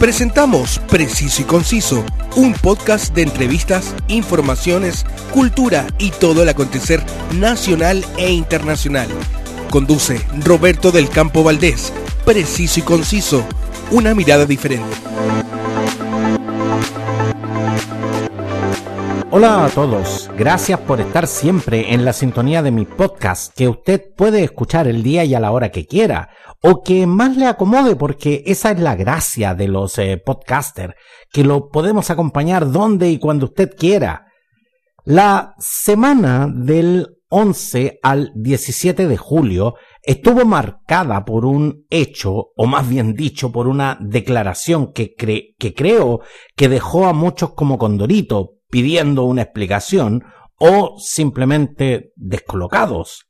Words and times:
Presentamos 0.00 0.78
Preciso 0.88 1.42
y 1.42 1.44
Conciso, 1.44 2.04
un 2.36 2.54
podcast 2.54 3.12
de 3.16 3.22
entrevistas, 3.22 3.96
informaciones, 4.06 5.04
cultura 5.32 5.88
y 5.98 6.12
todo 6.12 6.44
el 6.44 6.48
acontecer 6.48 7.02
nacional 7.34 8.04
e 8.16 8.30
internacional. 8.30 9.08
Conduce 9.70 10.24
Roberto 10.44 10.92
del 10.92 11.08
Campo 11.08 11.42
Valdés. 11.42 11.92
Preciso 12.24 12.78
y 12.78 12.84
Conciso, 12.84 13.44
una 13.90 14.14
mirada 14.14 14.46
diferente. 14.46 14.86
Hola 19.38 19.66
a 19.66 19.68
todos, 19.68 20.28
gracias 20.36 20.80
por 20.80 21.00
estar 21.00 21.28
siempre 21.28 21.94
en 21.94 22.04
la 22.04 22.12
sintonía 22.12 22.60
de 22.60 22.72
mi 22.72 22.84
podcast 22.84 23.56
que 23.56 23.68
usted 23.68 24.12
puede 24.16 24.42
escuchar 24.42 24.88
el 24.88 25.04
día 25.04 25.24
y 25.24 25.32
a 25.32 25.38
la 25.38 25.52
hora 25.52 25.70
que 25.70 25.86
quiera 25.86 26.30
o 26.60 26.82
que 26.82 27.06
más 27.06 27.36
le 27.36 27.46
acomode 27.46 27.94
porque 27.94 28.42
esa 28.46 28.72
es 28.72 28.80
la 28.80 28.96
gracia 28.96 29.54
de 29.54 29.68
los 29.68 29.96
eh, 29.98 30.20
podcasters, 30.26 30.94
que 31.30 31.44
lo 31.44 31.68
podemos 31.68 32.10
acompañar 32.10 32.72
donde 32.72 33.10
y 33.10 33.20
cuando 33.20 33.46
usted 33.46 33.76
quiera. 33.78 34.26
La 35.04 35.54
semana 35.60 36.48
del 36.52 37.06
11 37.28 38.00
al 38.02 38.32
17 38.34 39.06
de 39.06 39.16
julio 39.16 39.76
estuvo 40.02 40.46
marcada 40.46 41.24
por 41.24 41.44
un 41.44 41.86
hecho, 41.90 42.48
o 42.56 42.66
más 42.66 42.88
bien 42.88 43.14
dicho, 43.14 43.52
por 43.52 43.68
una 43.68 43.98
declaración 44.00 44.92
que, 44.92 45.14
que 45.14 45.74
creo 45.74 46.22
que 46.56 46.68
dejó 46.68 47.06
a 47.06 47.12
muchos 47.12 47.52
como 47.52 47.78
condorito, 47.78 48.57
pidiendo 48.70 49.24
una 49.24 49.42
explicación 49.42 50.24
o 50.58 50.96
simplemente 50.98 52.12
descolocados. 52.16 53.24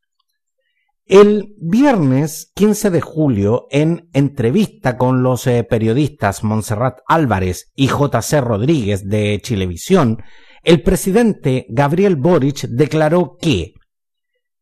El 1.07 1.55
viernes 1.59 2.53
15 2.55 2.91
de 2.91 3.01
julio, 3.01 3.67
en 3.71 4.11
entrevista 4.13 4.99
con 4.99 5.23
los 5.23 5.47
eh, 5.47 5.65
periodistas 5.65 6.45
Montserrat 6.45 6.99
Álvarez 7.07 7.73
y 7.75 7.87
JC 7.87 8.41
Rodríguez 8.43 9.09
de 9.09 9.41
Chilevisión, 9.43 10.23
el 10.63 10.83
presidente 10.83 11.67
Gabriel 11.71 12.17
Boric 12.17 12.67
declaró 12.69 13.37
que 13.41 13.73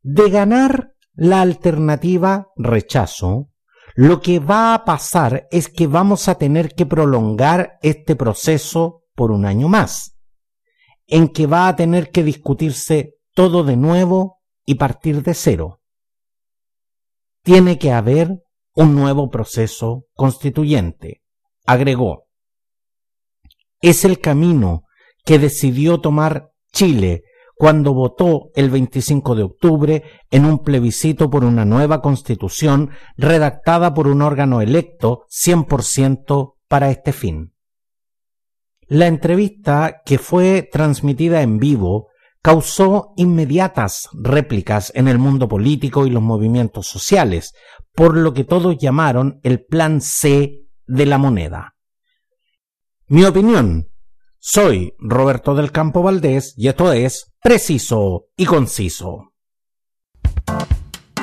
de 0.03 0.31
ganar 0.31 0.93
la 1.15 1.41
alternativa 1.41 2.49
rechazo, 2.55 3.49
lo 3.97 4.21
que 4.21 4.39
va 4.39 4.75
a 4.75 4.85
pasar 4.85 5.49
es 5.51 5.69
que 5.69 5.89
vamos 5.89 6.29
a 6.29 6.37
tener 6.37 6.75
que 6.75 6.87
prolongar 6.87 7.79
este 7.83 8.15
proceso 8.15 9.03
por 9.17 9.33
un 9.33 9.47
año 9.47 9.69
más 9.69 10.16
en 11.07 11.29
que 11.29 11.47
va 11.47 11.69
a 11.69 11.77
tener 11.77 12.11
que 12.11 12.23
discutirse 12.23 13.15
todo 13.35 13.65
de 13.65 13.77
nuevo 13.77 14.39
y 14.65 14.75
partir 14.75 15.23
de 15.23 15.35
cero. 15.35 15.81
Tiene 17.43 17.79
que 17.79 17.93
haber 17.93 18.43
un 18.75 18.95
nuevo 18.95 19.31
proceso 19.31 20.07
constituyente, 20.15 21.23
agregó. 21.65 22.27
Es 23.81 24.05
el 24.05 24.21
camino 24.21 24.85
que 25.25 25.39
decidió 25.39 26.01
tomar 26.01 26.51
Chile 26.73 27.23
cuando 27.57 27.95
votó 27.95 28.51
el 28.55 28.69
25 28.71 29.35
de 29.35 29.43
octubre 29.43 30.03
en 30.31 30.45
un 30.45 30.59
plebiscito 30.59 31.31
por 31.31 31.45
una 31.45 31.65
nueva 31.65 32.03
constitución 32.03 32.91
redactada 33.17 33.95
por 33.95 34.09
un 34.09 34.21
órgano 34.21 34.61
electo 34.61 35.25
100% 35.31 36.55
para 36.69 36.91
este 36.91 37.13
fin. 37.13 37.56
La 38.89 39.09
entrevista, 39.09 40.03
que 40.05 40.19
fue 40.19 40.63
transmitida 40.63 41.43
en 41.43 41.59
vivo, 41.59 42.11
causó 42.41 43.15
inmediatas 43.17 44.09
réplicas 44.13 44.93
en 44.95 45.09
el 45.09 45.19
mundo 45.19 45.49
político 45.49 46.07
y 46.07 46.11
los 46.11 46.23
movimientos 46.23 46.87
sociales, 46.87 47.53
por 47.93 48.17
lo 48.17 48.33
que 48.33 48.45
todos 48.45 48.79
llamaron 48.79 49.41
el 49.43 49.65
Plan 49.65 50.01
C 50.01 50.61
de 50.87 51.07
la 51.07 51.19
moneda. 51.19 51.75
Mi 53.09 53.25
opinión. 53.25 53.89
Soy 54.39 54.95
Roberto 55.01 55.57
del 55.57 55.73
Campo 55.73 56.05
Valdés 56.05 56.55
y 56.57 56.69
esto 56.69 56.93
es 56.93 57.33
Preciso 57.43 58.27
y 58.37 58.45
Conciso. 58.45 59.33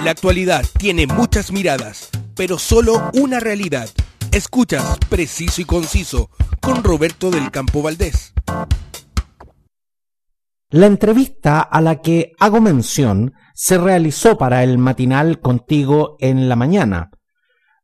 La 0.03 0.11
actualidad 0.11 0.65
tiene 0.77 1.07
muchas 1.07 1.53
miradas, 1.53 2.09
pero 2.35 2.59
solo 2.59 3.09
una 3.13 3.39
realidad. 3.39 3.87
Escuchas 4.33 4.97
Preciso 5.09 5.61
y 5.61 5.65
Conciso 5.65 6.29
con 6.63 6.81
Roberto 6.81 7.29
del 7.29 7.51
Campo 7.51 7.81
Valdés. 7.81 8.33
La 10.69 10.87
entrevista 10.87 11.59
a 11.59 11.81
la 11.81 11.97
que 12.01 12.31
hago 12.39 12.61
mención 12.61 13.33
se 13.53 13.77
realizó 13.77 14.37
para 14.37 14.63
el 14.63 14.77
matinal 14.77 15.39
contigo 15.39 16.15
en 16.19 16.47
la 16.47 16.55
mañana. 16.55 17.11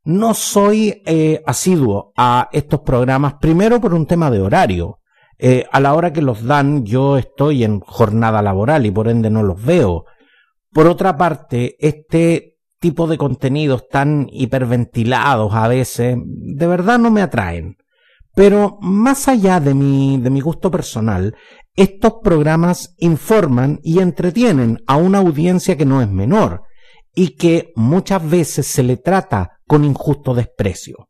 No 0.05 0.33
soy 0.33 1.03
eh, 1.05 1.43
asiduo 1.45 2.13
a 2.15 2.47
estos 2.51 2.79
programas, 2.79 3.35
primero 3.35 3.81
por 3.81 3.93
un 3.93 4.05
tema 4.07 4.31
de 4.31 4.41
horario. 4.41 4.99
Eh, 5.37 5.65
a 5.71 5.79
la 5.79 5.93
hora 5.93 6.11
que 6.11 6.21
los 6.21 6.43
dan 6.45 6.85
yo 6.85 7.17
estoy 7.17 7.63
en 7.63 7.79
jornada 7.81 8.41
laboral 8.41 8.85
y 8.85 8.91
por 8.91 9.09
ende 9.09 9.29
no 9.29 9.43
los 9.43 9.61
veo. 9.61 10.05
Por 10.71 10.87
otra 10.87 11.17
parte, 11.17 11.75
este 11.79 12.57
tipo 12.79 13.07
de 13.07 13.17
contenidos 13.17 13.87
tan 13.89 14.27
hiperventilados 14.31 15.53
a 15.53 15.67
veces, 15.67 16.17
de 16.17 16.67
verdad 16.67 16.97
no 16.97 17.11
me 17.11 17.21
atraen. 17.21 17.78
Pero 18.39 18.77
más 18.79 19.27
allá 19.27 19.59
de 19.59 19.73
mi, 19.73 20.17
de 20.17 20.29
mi 20.29 20.39
gusto 20.39 20.71
personal, 20.71 21.35
estos 21.75 22.21
programas 22.23 22.95
informan 22.97 23.81
y 23.83 23.99
entretienen 23.99 24.81
a 24.87 24.95
una 24.95 25.17
audiencia 25.17 25.75
que 25.75 25.83
no 25.83 26.01
es 26.01 26.07
menor 26.07 26.63
y 27.13 27.35
que 27.35 27.73
muchas 27.75 28.29
veces 28.29 28.65
se 28.65 28.81
le 28.81 28.95
trata 28.95 29.59
con 29.67 29.83
injusto 29.83 30.33
desprecio. 30.33 31.09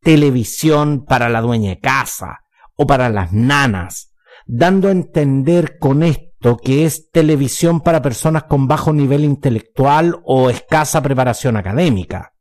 Televisión 0.00 1.04
para 1.04 1.28
la 1.28 1.42
dueña 1.42 1.68
de 1.72 1.78
casa 1.78 2.38
o 2.74 2.86
para 2.86 3.10
las 3.10 3.34
nanas, 3.34 4.14
dando 4.46 4.88
a 4.88 4.92
entender 4.92 5.76
con 5.78 6.02
esto 6.02 6.56
que 6.56 6.86
es 6.86 7.10
televisión 7.10 7.82
para 7.82 8.00
personas 8.00 8.44
con 8.44 8.66
bajo 8.66 8.94
nivel 8.94 9.24
intelectual 9.26 10.22
o 10.24 10.48
escasa 10.48 11.02
preparación 11.02 11.58
académica. 11.58 12.32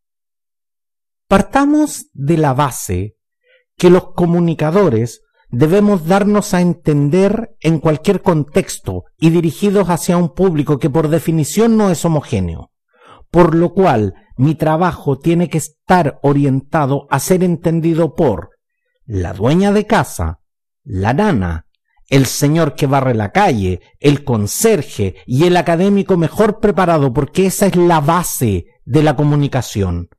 Partamos 1.27 2.05
de 2.13 2.37
la 2.37 2.53
base 2.53 3.18
que 3.79 3.89
los 3.89 4.11
comunicadores 4.11 5.21
debemos 5.49 6.05
darnos 6.05 6.53
a 6.53 6.61
entender 6.61 7.55
en 7.61 7.79
cualquier 7.79 8.21
contexto 8.21 9.05
y 9.17 9.29
dirigidos 9.31 9.89
hacia 9.89 10.17
un 10.17 10.35
público 10.35 10.77
que 10.77 10.89
por 10.89 11.07
definición 11.07 11.77
no 11.77 11.89
es 11.89 12.03
homogéneo, 12.03 12.71
por 13.31 13.55
lo 13.55 13.73
cual 13.73 14.13
mi 14.37 14.53
trabajo 14.53 15.17
tiene 15.17 15.49
que 15.49 15.59
estar 15.59 16.19
orientado 16.21 17.07
a 17.09 17.19
ser 17.19 17.41
entendido 17.41 18.15
por 18.15 18.49
la 19.05 19.33
dueña 19.33 19.71
de 19.71 19.87
casa, 19.87 20.41
la 20.83 21.13
nana, 21.13 21.65
el 22.09 22.25
señor 22.25 22.75
que 22.75 22.85
barre 22.85 23.15
la 23.15 23.31
calle, 23.31 23.79
el 23.99 24.25
conserje 24.25 25.15
y 25.25 25.45
el 25.45 25.55
académico 25.55 26.17
mejor 26.17 26.59
preparado, 26.59 27.13
porque 27.13 27.45
esa 27.45 27.67
es 27.67 27.77
la 27.77 28.01
base 28.01 28.65
de 28.83 29.03
la 29.03 29.15
comunicación. 29.15 30.09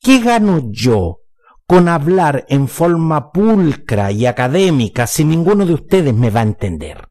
¿Qué 0.00 0.20
gano 0.20 0.62
yo 0.70 1.23
con 1.66 1.88
hablar 1.88 2.44
en 2.48 2.68
forma 2.68 3.30
pulcra 3.30 4.12
y 4.12 4.26
académica 4.26 5.06
si 5.06 5.24
ninguno 5.24 5.64
de 5.66 5.74
ustedes 5.74 6.14
me 6.14 6.30
va 6.30 6.40
a 6.40 6.44
entender? 6.44 7.08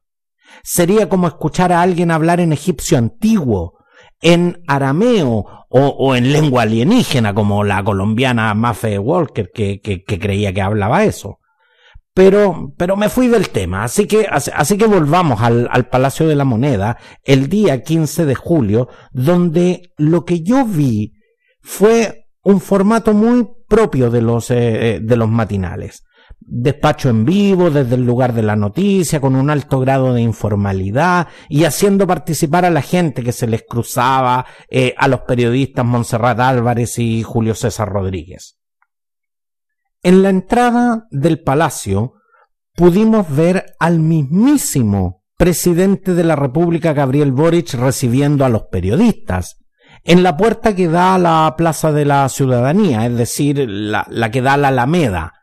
Sería 0.64 1.09
como 1.09 1.28
escuchar 1.28 1.72
a 1.72 1.81
alguien 1.81 2.12
hablar 2.12 2.40
en 2.40 2.53
egipcio 2.53 2.97
antiguo, 2.97 3.80
en 4.22 4.63
arameo 4.68 5.66
o, 5.69 6.16
en 6.16 6.31
lengua 6.31 6.63
alienígena, 6.63 7.34
como 7.34 7.63
la 7.63 7.84
colombiana 7.84 8.53
Mafe 8.53 9.00
Walker, 9.00 9.50
que 9.53 10.03
creía 10.06 10.53
que 10.53 10.62
hablaba 10.62 11.03
eso. 11.03 11.40
Pero, 12.13 12.74
pero 12.78 12.96
me 12.96 13.09
fui 13.09 13.28
del 13.28 13.50
tema, 13.50 13.84
así 13.84 14.06
que, 14.06 14.28
así 14.30 14.78
que 14.78 14.86
volvamos 14.86 15.42
al, 15.42 15.68
al 15.72 15.88
Palacio 15.88 16.28
de 16.28 16.36
la 16.36 16.46
Moneda 16.46 16.97
el 17.24 17.50
día 17.50 17.81
15 17.81 18.25
de 18.25 18.36
julio, 18.36 18.88
donde 19.12 19.94
lo 19.97 20.24
que 20.24 20.42
yo 20.42 20.63
vi 20.63 21.13
fue 21.62 22.23
un 22.44 22.60
formato 22.60 23.13
muy 23.13 23.48
propio 23.68 24.10
de 24.10 24.22
los, 24.22 24.51
eh, 24.51 24.95
eh, 24.95 25.00
de 25.01 25.16
los 25.16 25.30
matinales. 25.30 26.04
Despacho 26.40 27.10
en 27.10 27.24
vivo 27.24 27.69
desde 27.69 27.95
el 27.95 28.06
lugar 28.06 28.34
de 28.34 28.44
la 28.44 28.57
noticia, 28.57 29.22
con 29.22 29.36
un 29.36 29.50
alto 29.50 29.80
grado 29.80 30.13
de 30.13 30.22
informalidad 30.22 31.28
y 31.48 31.63
haciendo 31.63 32.06
participar 32.06 32.66
a 32.66 32.69
la 32.69 32.81
gente 32.81 33.24
que 33.24 33.31
se 33.31 33.48
les 33.48 33.63
cruzaba, 33.68 34.45
eh, 34.69 34.94
a 34.98 35.07
los 35.07 35.22
periodistas 35.22 35.86
Montserrat 35.86 36.40
Álvarez 36.40 37.00
y 37.00 37.24
Julio 37.24 37.56
César 37.56 37.90
Rodríguez. 37.90 38.60
En 40.01 40.22
la 40.22 40.30
entrada 40.30 41.07
del 41.12 41.42
palacio 41.42 42.16
pudimos 42.75 43.34
ver 43.34 43.66
al 43.80 44.00
mismísimo 44.00 45.24
presidente 45.38 46.13
de 46.13 46.25
la 46.25 46.36
República, 46.36 46.92
Gabriel 46.92 47.31
Boric, 47.31 47.74
recibiendo 47.75 48.44
a 48.44 48.50
los 48.50 48.63
periodistas 48.63 49.62
en 50.03 50.23
la 50.23 50.35
puerta 50.35 50.75
que 50.75 50.88
da 50.88 51.15
a 51.15 51.19
la 51.19 51.55
Plaza 51.57 51.91
de 51.91 52.05
la 52.05 52.27
Ciudadanía, 52.29 53.05
es 53.05 53.17
decir, 53.17 53.65
la, 53.67 54.31
que 54.31 54.41
da 54.41 54.53
a 54.53 54.57
la 54.57 54.67
Alameda, 54.69 55.33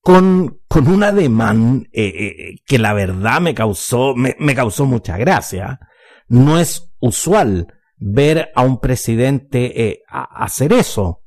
con, 0.00 0.60
con 0.66 0.88
un 0.88 1.04
ademán 1.04 1.88
eh, 1.92 2.06
eh, 2.06 2.56
que 2.66 2.78
la 2.78 2.92
verdad 2.92 3.40
me 3.40 3.54
causó, 3.54 4.14
me, 4.16 4.54
causó 4.54 4.86
mucha 4.86 5.16
gracia. 5.16 5.78
No 6.28 6.58
es 6.58 6.92
usual 7.00 7.68
ver 7.98 8.50
a 8.54 8.62
un 8.62 8.80
presidente 8.80 9.88
eh, 9.88 10.02
hacer 10.08 10.72
eso 10.72 11.21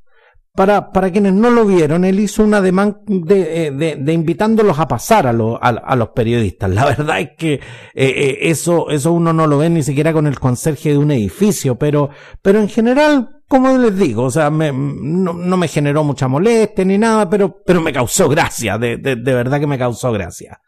para, 0.56 0.90
para 0.90 1.12
quienes 1.12 1.34
no 1.34 1.50
lo 1.50 1.66
vieron, 1.66 2.04
él 2.04 2.18
hizo 2.18 2.42
un 2.42 2.54
ademán 2.54 2.98
de, 3.06 3.70
de, 3.70 3.96
de 3.96 4.12
invitándolos 4.12 4.78
a 4.78 4.88
pasar 4.88 5.26
a, 5.26 5.32
lo, 5.32 5.62
a, 5.62 5.94
los 5.94 6.08
periodistas. 6.08 6.70
La 6.70 6.84
verdad 6.96 7.20
es 7.20 7.30
que 7.38 7.60
eh, 7.94 8.38
eso, 8.40 8.90
eso 8.90 9.12
uno 9.12 9.32
no 9.32 9.46
lo 9.46 9.58
ve 9.58 9.70
ni 9.70 9.82
siquiera 9.82 10.12
con 10.12 10.26
el 10.26 10.40
conserje 10.40 10.90
de 10.90 10.98
un 10.98 11.10
edificio, 11.10 11.76
pero, 11.76 12.10
pero 12.42 12.58
en 12.58 12.68
general 12.68 13.32
como 13.48 13.78
les 13.78 13.96
digo, 13.96 14.24
o 14.24 14.30
sea, 14.30 14.50
me, 14.50 14.72
no, 14.72 15.32
no, 15.32 15.56
me 15.56 15.68
generó 15.68 16.02
mucha 16.02 16.26
molestia 16.26 16.84
ni 16.84 16.98
nada, 16.98 17.30
pero, 17.30 17.62
pero 17.64 17.80
me 17.80 17.92
causó 17.92 18.28
gracia, 18.28 18.76
de, 18.76 18.96
de, 18.96 19.14
de 19.14 19.34
verdad 19.34 19.60
que 19.60 19.68
me 19.68 19.78
causó 19.78 20.10
gracia. 20.10 20.60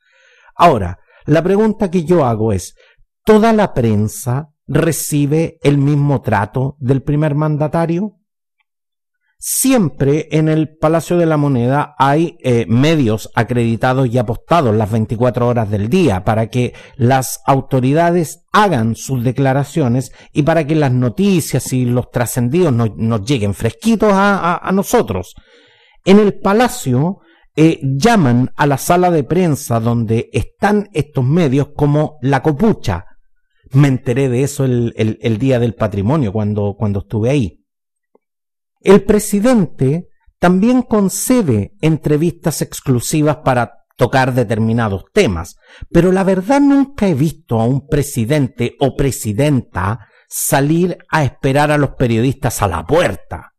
Ahora, 0.55 1.01
la 1.25 1.43
pregunta 1.43 1.91
que 1.91 2.05
yo 2.05 2.25
hago 2.25 2.53
es, 2.53 2.77
¿toda 3.25 3.53
la 3.53 3.75
prensa 3.75 4.51
recibe 4.69 5.59
el 5.63 5.79
mismo 5.79 6.21
trato 6.21 6.77
del 6.79 7.03
primer 7.03 7.35
mandatario? 7.35 8.18
Siempre 9.41 10.27
en 10.33 10.49
el 10.49 10.77
Palacio 10.77 11.17
de 11.17 11.25
la 11.25 11.37
Moneda 11.37 11.95
hay 11.97 12.37
eh, 12.41 12.67
medios 12.69 13.31
acreditados 13.37 14.09
y 14.09 14.19
apostados 14.19 14.75
las 14.75 14.91
24 14.91 15.47
horas 15.47 15.71
del 15.71 15.89
día 15.89 16.25
para 16.25 16.49
que 16.49 16.75
las 16.97 17.41
autoridades 17.47 18.45
hagan 18.53 18.97
sus 18.97 19.23
declaraciones 19.23 20.11
y 20.33 20.43
para 20.43 20.67
que 20.67 20.75
las 20.75 20.91
noticias 20.91 21.73
y 21.73 21.85
los 21.85 22.11
trascendidos 22.11 22.73
nos, 22.73 23.25
lleguen 23.25 23.55
fresquitos 23.55 24.11
a, 24.13 24.69
nosotros. 24.75 25.37
En 26.05 26.19
el 26.19 26.41
Palacio 26.41 27.19
eh, 27.55 27.79
llaman 27.81 28.51
a 28.57 28.67
la 28.67 28.77
sala 28.77 29.13
de 29.13 29.23
prensa 29.23 29.79
donde 29.79 30.31
están 30.33 30.89
estos 30.93 31.25
medios 31.25 31.69
como 31.77 32.19
la 32.23 32.43
copucha. 32.43 33.05
Me 33.71 33.87
enteré 33.87 34.29
de 34.29 34.43
eso 34.43 34.65
el, 34.65 34.93
el 34.97 35.39
día 35.39 35.61
del 35.61 35.77
patrimonio 35.77 36.33
cuando, 36.33 36.75
cuando 36.77 37.01
estuve 37.01 37.31
ahí. 37.31 37.59
El 38.81 39.05
presidente 39.05 40.09
también 40.39 40.83
concede 40.83 41.73
entrevistas 41.81 42.63
exclusivas 42.63 43.39
para 43.39 43.85
tocar 43.97 44.33
determinados 44.33 45.05
temas, 45.13 45.57
pero 45.91 46.13
la 46.13 46.23
verdad 46.23 46.61
nunca 46.61 47.09
he 47.09 47.15
visto 47.15 47.61
a 47.61 47.65
un 47.65 47.89
presidente 47.89 48.77
o 48.79 48.95
presidenta 48.95 50.09
salir 50.29 50.99
a 51.11 51.25
esperar 51.25 51.73
a 51.73 51.79
los 51.79 51.91
periodistas 51.97 52.63
a 52.63 52.69
la 52.69 52.85
puerta. 52.85 53.55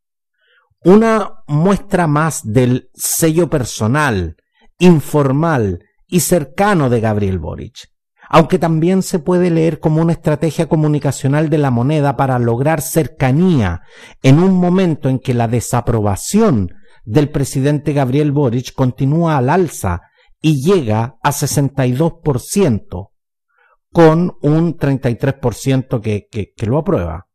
Una 0.81 1.43
muestra 1.47 2.07
más 2.07 2.41
del 2.43 2.89
sello 2.93 3.49
personal, 3.49 4.37
informal 4.77 5.83
y 6.07 6.21
cercano 6.21 6.89
de 6.89 7.01
Gabriel 7.01 7.39
Boric 7.39 7.89
aunque 8.29 8.59
también 8.59 9.01
se 9.01 9.17
puede 9.17 9.49
leer 9.49 9.79
como 9.79 10.01
una 10.01 10.13
estrategia 10.13 10.69
comunicacional 10.69 11.49
de 11.49 11.57
la 11.57 11.71
moneda 11.71 12.15
para 12.15 12.37
lograr 12.37 12.81
cercanía 12.81 13.81
en 14.21 14.39
un 14.39 14.53
momento 14.53 15.09
en 15.09 15.17
que 15.17 15.33
la 15.33 15.47
desaprobación 15.47 16.71
del 17.03 17.29
presidente 17.29 17.91
Gabriel 17.91 18.31
Boric 18.31 18.73
continúa 18.73 19.37
al 19.37 19.49
alza 19.49 20.01
y 20.41 20.61
llega 20.61 21.17
a 21.23 21.31
62%, 21.31 23.09
con 23.91 24.37
un 24.41 24.77
33% 24.77 25.99
que, 25.99 26.27
que, 26.31 26.53
que 26.55 26.65
lo 26.67 26.77
aprueba. 26.77 27.27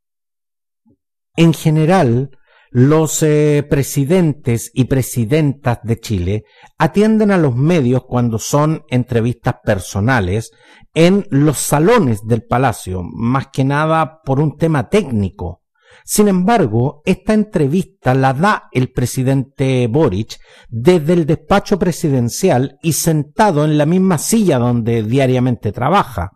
En 1.36 1.52
general, 1.52 2.30
los 2.74 3.22
eh, 3.22 3.64
presidentes 3.70 4.72
y 4.74 4.86
presidentas 4.86 5.78
de 5.84 6.00
Chile 6.00 6.44
atienden 6.76 7.30
a 7.30 7.38
los 7.38 7.54
medios 7.54 8.02
cuando 8.04 8.40
son 8.40 8.82
entrevistas 8.88 9.58
personales 9.62 10.50
en 10.92 11.24
los 11.30 11.58
salones 11.58 12.26
del 12.26 12.42
palacio, 12.42 13.04
más 13.04 13.46
que 13.52 13.62
nada 13.62 14.20
por 14.24 14.40
un 14.40 14.56
tema 14.56 14.88
técnico. 14.88 15.62
Sin 16.04 16.26
embargo, 16.26 17.02
esta 17.04 17.32
entrevista 17.32 18.12
la 18.12 18.32
da 18.32 18.68
el 18.72 18.90
presidente 18.90 19.86
Boric 19.86 20.40
desde 20.68 21.12
el 21.12 21.26
despacho 21.26 21.78
presidencial 21.78 22.76
y 22.82 22.94
sentado 22.94 23.64
en 23.64 23.78
la 23.78 23.86
misma 23.86 24.18
silla 24.18 24.58
donde 24.58 25.04
diariamente 25.04 25.70
trabaja. 25.70 26.32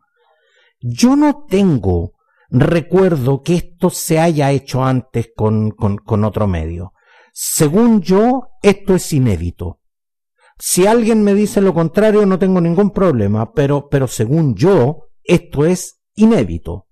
Yo 0.78 1.16
no 1.16 1.46
tengo 1.48 2.12
recuerdo 2.50 3.42
que 3.42 3.54
esto 3.54 3.90
se 3.90 4.18
haya 4.18 4.50
hecho 4.50 4.84
antes 4.84 5.30
con, 5.34 5.74
otro 6.24 6.46
medio. 6.46 6.92
Según 7.32 8.00
yo, 8.00 8.48
esto 8.62 8.94
es 8.94 9.12
inédito. 9.12 9.80
Si 10.58 10.86
alguien 10.86 11.22
me 11.22 11.34
dice 11.34 11.60
lo 11.60 11.72
contrario, 11.72 12.26
no 12.26 12.38
tengo 12.38 12.60
ningún 12.60 12.90
problema, 12.90 13.52
pero, 13.52 13.88
pero 13.88 14.08
según 14.08 14.56
yo, 14.56 15.10
esto 15.22 15.64
es 15.64 16.00
inédito. 16.14 16.86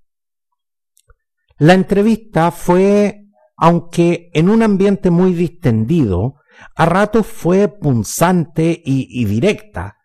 La 1.59 1.75
entrevista 1.75 2.51
fue, 2.53 3.25
aunque 3.57 4.31
en 4.35 4.49
un 4.49 4.63
ambiente 4.63 5.11
muy 5.11 5.33
distendido, 5.33 6.35
a 6.77 6.87
ratos 6.87 7.27
fue 7.27 7.69
punzante 7.69 8.81
y, 8.85 9.25
directa. 9.25 9.97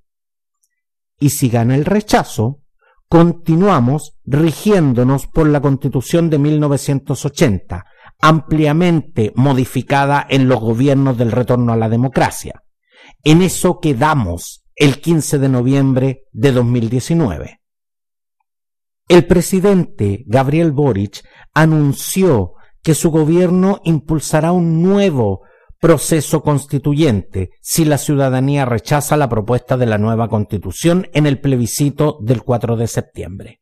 Y 1.19 1.29
si 1.29 1.49
gana 1.49 1.75
el 1.75 1.85
rechazo, 1.85 2.61
continuamos 3.07 4.17
rigiéndonos 4.23 5.27
por 5.27 5.47
la 5.47 5.61
constitución 5.61 6.29
de 6.29 6.39
1980, 6.39 7.85
ampliamente 8.19 9.31
modificada 9.35 10.25
en 10.29 10.47
los 10.47 10.59
gobiernos 10.59 11.17
del 11.17 11.31
retorno 11.31 11.73
a 11.73 11.77
la 11.77 11.89
democracia. 11.89 12.63
En 13.23 13.41
eso 13.41 13.79
quedamos 13.79 14.60
el 14.81 14.99
15 14.99 15.37
de 15.37 15.47
noviembre 15.47 16.23
de 16.31 16.51
2019. 16.51 17.61
El 19.07 19.27
presidente 19.27 20.23
Gabriel 20.25 20.71
Boric 20.71 21.23
anunció 21.53 22.53
que 22.81 22.95
su 22.95 23.11
gobierno 23.11 23.79
impulsará 23.83 24.51
un 24.51 24.81
nuevo 24.81 25.43
proceso 25.79 26.41
constituyente 26.41 27.51
si 27.61 27.85
la 27.85 27.99
ciudadanía 27.99 28.65
rechaza 28.65 29.17
la 29.17 29.29
propuesta 29.29 29.77
de 29.77 29.85
la 29.85 29.99
nueva 29.99 30.29
constitución 30.29 31.07
en 31.13 31.27
el 31.27 31.39
plebiscito 31.39 32.17
del 32.19 32.41
4 32.41 32.75
de 32.75 32.87
septiembre. 32.87 33.61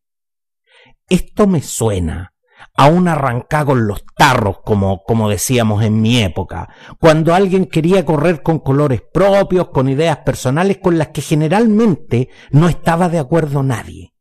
Esto 1.10 1.48
me 1.48 1.62
suena 1.62 2.34
a 2.80 2.88
un 2.88 3.10
arrancá 3.10 3.66
con 3.66 3.88
los 3.88 4.06
tarros, 4.16 4.60
como, 4.64 5.04
como 5.04 5.30
decíamos 5.30 5.84
en 5.84 6.00
mi 6.00 6.24
época, 6.24 6.70
cuando 6.98 7.36
alguien 7.36 7.66
quería 7.66 8.06
correr 8.06 8.42
con 8.42 8.60
colores 8.60 9.02
propios, 9.02 9.68
con 9.68 9.90
ideas 9.90 10.20
personales 10.20 10.78
con 10.78 10.98
las 10.98 11.10
que 11.10 11.20
generalmente 11.22 12.30
no 12.52 12.70
estaba 12.70 13.10
de 13.10 13.20
acuerdo 13.20 13.64
nadie. 13.64 14.14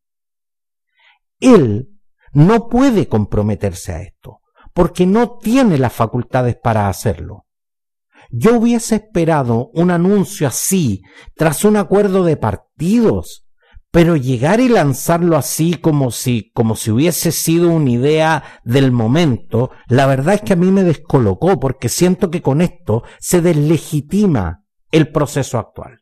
Él 1.39 2.01
no 2.33 2.67
puede 2.67 3.07
comprometerse 3.07 3.93
a 3.93 4.03
esto, 4.03 4.41
porque 4.75 5.07
no 5.07 5.39
tiene 5.39 5.79
las 5.79 5.93
facultades 5.93 6.57
para 6.61 6.89
hacerlo. 6.89 7.47
Yo 8.29 8.59
hubiese 8.59 8.97
esperado 8.97 9.71
un 9.73 9.93
anuncio 9.93 10.49
así 10.49 11.03
tras 11.37 11.65
un 11.65 11.77
acuerdo 11.77 12.25
de 12.25 12.37
partidos, 12.37 13.47
pero 13.91 14.17
llegar 14.17 14.61
y 14.61 14.69
lanzarlo 14.69 15.37
así 15.37 15.75
como 15.75 16.11
si, 16.11 16.51
como 16.53 16.77
si 16.77 16.91
hubiese 16.91 17.33
sido 17.33 17.71
una 17.71 17.91
idea 17.91 18.61
del 18.65 18.93
momento, 18.93 19.71
la 19.89 20.07
verdad 20.07 20.35
es 20.35 20.43
que 20.43 20.53
a 20.53 20.57
mí 20.57 20.71
me 20.71 20.85
descolocó 20.85 21.59
porque 21.59 21.89
siento 21.89 22.31
que 22.31 22.43
con 22.43 22.61
esto 22.61 23.03
se 23.19 23.41
deslegitima 23.41 24.65
el 24.91 25.11
proceso 25.11 25.59
actual. 25.59 26.01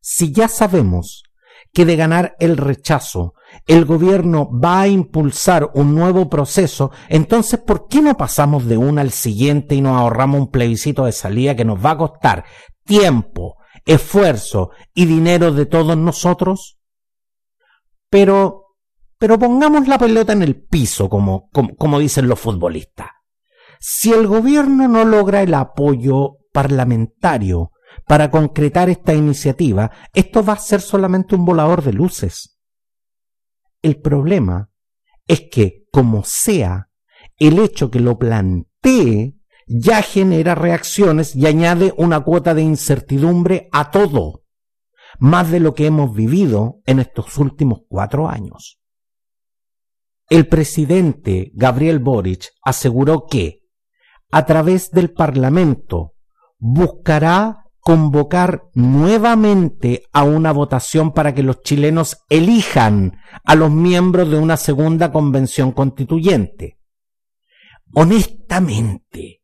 Si 0.00 0.32
ya 0.32 0.48
sabemos 0.48 1.24
que 1.72 1.84
de 1.84 1.96
ganar 1.96 2.36
el 2.38 2.56
rechazo 2.56 3.34
el 3.66 3.84
gobierno 3.84 4.48
va 4.52 4.82
a 4.82 4.88
impulsar 4.88 5.70
un 5.74 5.94
nuevo 5.94 6.28
proceso, 6.28 6.90
entonces 7.08 7.60
¿por 7.60 7.86
qué 7.88 8.02
no 8.02 8.16
pasamos 8.16 8.66
de 8.66 8.76
una 8.76 9.00
al 9.00 9.10
siguiente 9.10 9.74
y 9.74 9.80
nos 9.80 9.96
ahorramos 9.96 10.40
un 10.40 10.50
plebiscito 10.50 11.04
de 11.04 11.12
salida 11.12 11.54
que 11.54 11.64
nos 11.64 11.84
va 11.84 11.92
a 11.92 11.98
costar 11.98 12.44
tiempo, 12.84 13.56
esfuerzo 13.84 14.70
y 14.94 15.06
dinero 15.06 15.52
de 15.52 15.66
todos 15.66 15.96
nosotros? 15.96 16.78
Pero, 18.08 18.76
pero 19.18 19.38
pongamos 19.38 19.88
la 19.88 19.98
pelota 19.98 20.32
en 20.32 20.42
el 20.42 20.62
piso, 20.62 21.08
como, 21.08 21.48
como, 21.50 21.74
como 21.76 21.98
dicen 21.98 22.28
los 22.28 22.40
futbolistas. 22.40 23.08
Si 23.80 24.12
el 24.12 24.26
gobierno 24.26 24.88
no 24.88 25.04
logra 25.04 25.42
el 25.42 25.52
apoyo 25.54 26.38
parlamentario 26.52 27.72
para 28.06 28.30
concretar 28.30 28.88
esta 28.88 29.14
iniciativa, 29.14 29.90
esto 30.12 30.44
va 30.44 30.54
a 30.54 30.58
ser 30.58 30.80
solamente 30.80 31.34
un 31.34 31.44
volador 31.44 31.82
de 31.82 31.92
luces. 31.92 32.58
El 33.82 34.00
problema 34.00 34.70
es 35.26 35.48
que, 35.50 35.84
como 35.90 36.24
sea, 36.24 36.88
el 37.38 37.58
hecho 37.58 37.90
que 37.90 38.00
lo 38.00 38.18
plantee 38.18 39.34
ya 39.66 40.02
genera 40.02 40.54
reacciones 40.54 41.34
y 41.34 41.46
añade 41.46 41.94
una 41.96 42.20
cuota 42.20 42.54
de 42.54 42.62
incertidumbre 42.62 43.68
a 43.72 43.90
todo, 43.90 44.44
más 45.18 45.50
de 45.50 45.60
lo 45.60 45.74
que 45.74 45.86
hemos 45.86 46.14
vivido 46.14 46.80
en 46.86 47.00
estos 47.00 47.38
últimos 47.38 47.80
cuatro 47.88 48.28
años. 48.28 48.78
El 50.28 50.48
presidente 50.48 51.50
Gabriel 51.54 51.98
Boric 51.98 52.50
aseguró 52.62 53.26
que, 53.26 53.60
a 54.30 54.46
través 54.46 54.90
del 54.90 55.12
Parlamento, 55.12 56.14
buscará 56.58 57.64
convocar 57.84 58.64
nuevamente 58.72 60.04
a 60.10 60.24
una 60.24 60.52
votación 60.52 61.12
para 61.12 61.34
que 61.34 61.42
los 61.42 61.60
chilenos 61.60 62.24
elijan 62.30 63.18
a 63.44 63.54
los 63.54 63.70
miembros 63.70 64.30
de 64.30 64.38
una 64.38 64.56
segunda 64.56 65.12
convención 65.12 65.72
constituyente. 65.72 66.78
Honestamente, 67.92 69.42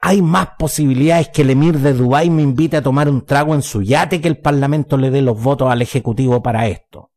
hay 0.00 0.22
más 0.22 0.50
posibilidades 0.58 1.28
que 1.28 1.42
el 1.42 1.50
emir 1.50 1.78
de 1.78 1.92
Dubái 1.92 2.30
me 2.30 2.42
invite 2.42 2.78
a 2.78 2.82
tomar 2.82 3.08
un 3.08 3.24
trago 3.24 3.54
en 3.54 3.62
su 3.62 3.82
yate 3.82 4.20
que 4.20 4.28
el 4.28 4.38
Parlamento 4.38 4.96
le 4.96 5.10
dé 5.10 5.22
los 5.22 5.40
votos 5.40 5.70
al 5.70 5.82
Ejecutivo 5.82 6.42
para 6.42 6.68
esto. 6.68 7.10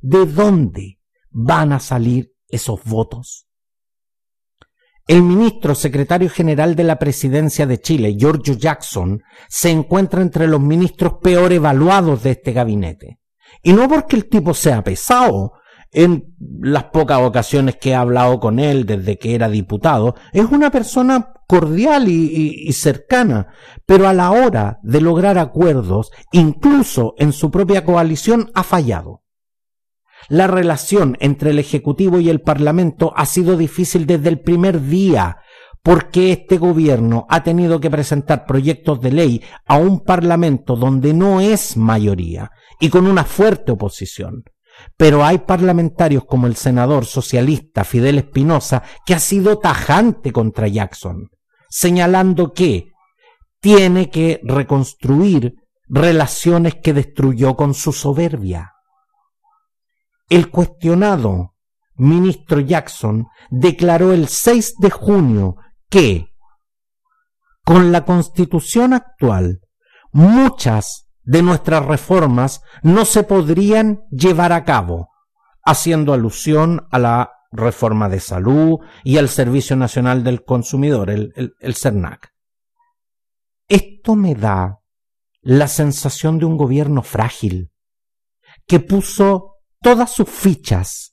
¿De 0.00 0.26
dónde 0.26 0.98
van 1.30 1.72
a 1.72 1.80
salir 1.80 2.32
esos 2.48 2.82
votos? 2.84 3.46
El 5.06 5.22
ministro 5.22 5.74
secretario 5.74 6.30
general 6.30 6.76
de 6.76 6.84
la 6.84 6.98
presidencia 6.98 7.66
de 7.66 7.80
Chile, 7.80 8.14
Giorgio 8.16 8.54
Jackson, 8.54 9.22
se 9.48 9.70
encuentra 9.70 10.22
entre 10.22 10.46
los 10.46 10.60
ministros 10.60 11.14
peor 11.20 11.52
evaluados 11.52 12.22
de 12.22 12.30
este 12.32 12.52
gabinete. 12.52 13.18
Y 13.62 13.72
no 13.72 13.88
porque 13.88 14.16
el 14.16 14.28
tipo 14.28 14.54
sea 14.54 14.82
pesado, 14.84 15.52
en 15.92 16.34
las 16.60 16.84
pocas 16.84 17.20
ocasiones 17.20 17.76
que 17.76 17.90
he 17.90 17.94
hablado 17.94 18.38
con 18.38 18.58
él 18.58 18.86
desde 18.86 19.18
que 19.18 19.34
era 19.34 19.48
diputado, 19.48 20.14
es 20.32 20.44
una 20.44 20.70
persona 20.70 21.32
cordial 21.48 22.08
y, 22.08 22.72
cercana, 22.72 23.48
pero 23.86 24.06
a 24.06 24.12
la 24.12 24.30
hora 24.30 24.78
de 24.82 25.00
lograr 25.00 25.36
acuerdos, 25.36 26.12
incluso 26.30 27.14
en 27.18 27.32
su 27.32 27.50
propia 27.50 27.84
coalición, 27.84 28.50
ha 28.54 28.62
fallado. 28.62 29.24
La 30.28 30.46
relación 30.46 31.16
entre 31.18 31.50
el 31.50 31.58
Ejecutivo 31.58 32.20
y 32.20 32.30
el 32.30 32.40
Parlamento 32.40 33.12
ha 33.16 33.26
sido 33.26 33.56
difícil 33.56 34.06
desde 34.06 34.28
el 34.28 34.40
primer 34.40 34.80
día, 34.80 35.38
porque 35.82 36.30
este 36.30 36.58
gobierno 36.58 37.26
ha 37.28 37.42
tenido 37.42 37.80
que 37.80 37.90
presentar 37.90 38.46
proyectos 38.46 39.00
de 39.00 39.10
ley 39.10 39.42
a 39.66 39.78
un 39.78 40.04
Parlamento 40.04 40.76
donde 40.76 41.14
no 41.14 41.40
es 41.40 41.76
mayoría 41.76 42.52
y 42.78 42.90
con 42.90 43.08
una 43.08 43.24
fuerte 43.24 43.72
oposición. 43.72 44.44
Pero 44.96 45.24
hay 45.24 45.38
parlamentarios 45.38 46.24
como 46.24 46.46
el 46.46 46.56
senador 46.56 47.06
socialista 47.06 47.84
Fidel 47.84 48.18
Espinosa 48.18 48.82
que 49.06 49.14
ha 49.14 49.18
sido 49.18 49.58
tajante 49.58 50.32
contra 50.32 50.68
Jackson 50.68 51.30
señalando 51.70 52.52
que 52.52 52.92
tiene 53.60 54.10
que 54.10 54.40
reconstruir 54.42 55.54
relaciones 55.88 56.74
que 56.82 56.92
destruyó 56.92 57.56
con 57.56 57.74
su 57.74 57.92
soberbia. 57.92 58.72
El 60.28 60.50
cuestionado 60.50 61.54
ministro 61.94 62.60
Jackson 62.60 63.26
declaró 63.50 64.12
el 64.12 64.28
6 64.28 64.76
de 64.78 64.90
junio 64.90 65.56
que 65.88 66.26
con 67.64 67.92
la 67.92 68.04
constitución 68.04 68.92
actual 68.92 69.60
muchas 70.12 71.08
de 71.22 71.42
nuestras 71.42 71.84
reformas 71.84 72.62
no 72.82 73.04
se 73.04 73.22
podrían 73.22 74.02
llevar 74.10 74.52
a 74.52 74.64
cabo, 74.64 75.10
haciendo 75.64 76.12
alusión 76.12 76.86
a 76.90 76.98
la 76.98 77.30
reforma 77.52 78.08
de 78.08 78.20
salud 78.20 78.78
y 79.04 79.18
al 79.18 79.28
Servicio 79.28 79.76
Nacional 79.76 80.24
del 80.24 80.44
Consumidor, 80.44 81.10
el, 81.10 81.74
CERNAC. 81.74 82.32
Esto 83.68 84.16
me 84.16 84.34
da 84.34 84.80
la 85.42 85.68
sensación 85.68 86.38
de 86.38 86.44
un 86.46 86.56
gobierno 86.56 87.02
frágil, 87.02 87.72
que 88.66 88.80
puso 88.80 89.56
todas 89.80 90.12
sus 90.12 90.28
fichas 90.28 91.09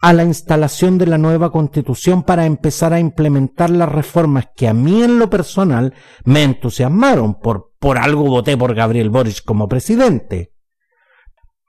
a 0.00 0.14
la 0.14 0.24
instalación 0.24 0.96
de 0.96 1.06
la 1.06 1.18
nueva 1.18 1.52
constitución 1.52 2.22
para 2.22 2.46
empezar 2.46 2.92
a 2.94 3.00
implementar 3.00 3.68
las 3.68 3.88
reformas 3.88 4.48
que 4.56 4.66
a 4.66 4.72
mí 4.72 5.02
en 5.02 5.18
lo 5.18 5.28
personal 5.28 5.94
me 6.24 6.42
entusiasmaron, 6.42 7.38
por, 7.38 7.74
por 7.78 7.98
algo 7.98 8.24
voté 8.24 8.56
por 8.56 8.74
Gabriel 8.74 9.10
Boric 9.10 9.44
como 9.44 9.68
presidente. 9.68 10.54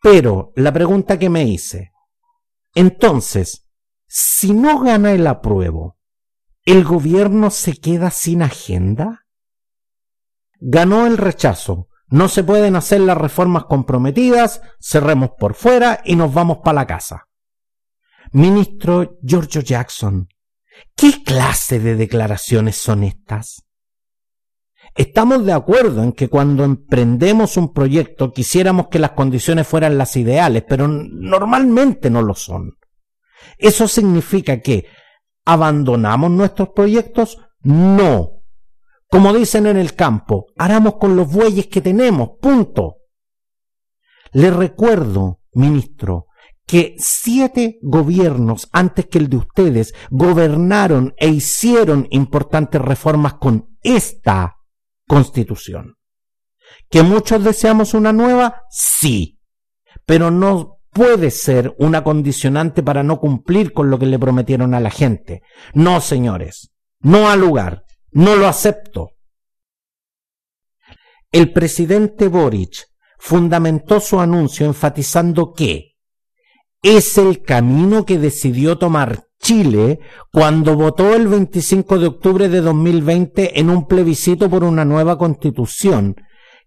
Pero 0.01 0.53
la 0.55 0.71
pregunta 0.71 1.19
que 1.19 1.29
me 1.29 1.43
hice, 1.43 1.91
entonces, 2.73 3.67
si 4.07 4.53
no 4.53 4.79
gana 4.79 5.11
el 5.11 5.27
apruebo, 5.27 5.97
¿el 6.63 6.85
gobierno 6.85 7.49
se 7.49 7.73
queda 7.73 8.11
sin 8.11 8.41
agenda? 8.41 9.25
Ganó 10.59 11.05
el 11.05 11.17
rechazo. 11.17 11.87
No 12.07 12.27
se 12.27 12.43
pueden 12.43 12.75
hacer 12.75 13.01
las 13.01 13.17
reformas 13.17 13.65
comprometidas, 13.65 14.61
cerremos 14.81 15.31
por 15.39 15.53
fuera 15.53 16.01
y 16.03 16.17
nos 16.17 16.33
vamos 16.33 16.57
para 16.57 16.75
la 16.75 16.87
casa. 16.87 17.27
Ministro 18.33 19.17
Giorgio 19.21 19.59
Jackson, 19.59 20.29
¿qué 20.95 21.21
clase 21.21 21.81
de 21.81 21.95
declaraciones 21.95 22.77
son 22.77 23.03
estas? 23.03 23.65
Estamos 24.95 25.45
de 25.45 25.51
acuerdo 25.51 26.01
en 26.01 26.13
que 26.13 26.29
cuando 26.29 26.63
emprendemos 26.63 27.57
un 27.57 27.73
proyecto 27.73 28.31
quisiéramos 28.31 28.87
que 28.87 28.99
las 28.99 29.11
condiciones 29.11 29.67
fueran 29.67 29.97
las 29.97 30.15
ideales, 30.15 30.63
pero 30.65 30.87
normalmente 30.87 32.09
no 32.09 32.21
lo 32.21 32.33
son. 32.33 32.77
¿Eso 33.57 33.89
significa 33.89 34.61
que 34.61 34.85
abandonamos 35.43 36.31
nuestros 36.31 36.69
proyectos? 36.69 37.37
No. 37.63 38.43
Como 39.09 39.33
dicen 39.33 39.65
en 39.65 39.75
el 39.75 39.93
campo, 39.93 40.45
haramos 40.57 40.95
con 40.95 41.17
los 41.17 41.29
bueyes 41.29 41.67
que 41.67 41.81
tenemos, 41.81 42.31
punto. 42.41 42.95
Le 44.31 44.51
recuerdo, 44.51 45.41
ministro, 45.51 46.27
que 46.71 46.95
siete 46.99 47.79
gobiernos 47.81 48.69
antes 48.71 49.07
que 49.07 49.17
el 49.17 49.27
de 49.27 49.35
ustedes 49.35 49.93
gobernaron 50.09 51.13
e 51.17 51.27
hicieron 51.27 52.07
importantes 52.11 52.79
reformas 52.79 53.33
con 53.33 53.77
esta 53.83 54.55
constitución. 55.05 55.97
¿Que 56.89 57.03
muchos 57.03 57.43
deseamos 57.43 57.93
una 57.93 58.13
nueva? 58.13 58.63
Sí, 58.69 59.37
pero 60.05 60.31
no 60.31 60.77
puede 60.91 61.29
ser 61.29 61.75
una 61.77 62.05
condicionante 62.05 62.81
para 62.81 63.03
no 63.03 63.19
cumplir 63.19 63.73
con 63.73 63.89
lo 63.89 63.99
que 63.99 64.05
le 64.05 64.17
prometieron 64.17 64.73
a 64.73 64.79
la 64.79 64.91
gente. 64.91 65.41
No, 65.73 65.99
señores, 65.99 66.71
no 67.01 67.29
al 67.29 67.41
lugar, 67.41 67.83
no 68.11 68.37
lo 68.37 68.47
acepto. 68.47 69.09
El 71.33 71.51
presidente 71.51 72.29
Boric 72.29 72.87
fundamentó 73.19 73.99
su 73.99 74.21
anuncio 74.21 74.65
enfatizando 74.65 75.51
que 75.51 75.90
es 76.81 77.17
el 77.17 77.43
camino 77.43 78.05
que 78.05 78.17
decidió 78.17 78.77
tomar 78.77 79.25
Chile 79.39 79.99
cuando 80.31 80.75
votó 80.75 81.15
el 81.15 81.27
25 81.27 81.99
de 81.99 82.07
octubre 82.07 82.49
de 82.49 82.61
2020 82.61 83.59
en 83.59 83.69
un 83.69 83.87
plebiscito 83.87 84.49
por 84.49 84.63
una 84.63 84.85
nueva 84.85 85.17
constitución 85.17 86.15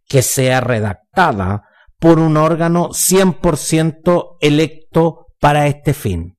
que 0.07 0.23
sea 0.23 0.61
redactada 0.61 1.63
por 1.99 2.19
un 2.19 2.37
órgano 2.37 2.91
100% 2.91 4.37
electo 4.41 5.27
para 5.41 5.67
este 5.67 5.95
fin. 5.95 6.37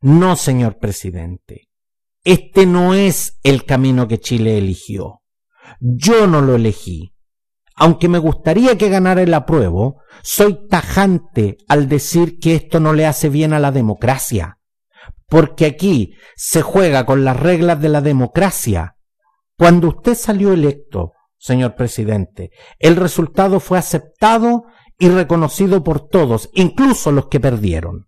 No, 0.00 0.36
señor 0.36 0.78
presidente, 0.78 1.68
este 2.24 2.66
no 2.66 2.94
es 2.94 3.38
el 3.42 3.64
camino 3.64 4.08
que 4.08 4.18
Chile 4.18 4.58
eligió. 4.58 5.22
Yo 5.80 6.26
no 6.26 6.40
lo 6.40 6.56
elegí. 6.56 7.12
Aunque 7.76 8.08
me 8.08 8.18
gustaría 8.18 8.78
que 8.78 8.88
ganara 8.88 9.22
el 9.22 9.34
apruebo, 9.34 10.00
soy 10.22 10.66
tajante 10.68 11.58
al 11.68 11.88
decir 11.88 12.38
que 12.38 12.54
esto 12.54 12.80
no 12.80 12.92
le 12.92 13.06
hace 13.06 13.28
bien 13.28 13.52
a 13.52 13.58
la 13.58 13.70
democracia 13.70 14.56
porque 15.28 15.66
aquí 15.66 16.14
se 16.36 16.62
juega 16.62 17.04
con 17.04 17.24
las 17.24 17.38
reglas 17.38 17.80
de 17.80 17.88
la 17.88 18.00
democracia. 18.00 18.96
Cuando 19.58 19.88
usted 19.88 20.14
salió 20.14 20.52
electo, 20.52 21.12
señor 21.38 21.74
presidente, 21.74 22.50
el 22.78 22.96
resultado 22.96 23.60
fue 23.60 23.78
aceptado 23.78 24.64
y 24.98 25.08
reconocido 25.08 25.82
por 25.82 26.08
todos, 26.08 26.50
incluso 26.54 27.12
los 27.12 27.26
que 27.28 27.40
perdieron. 27.40 28.06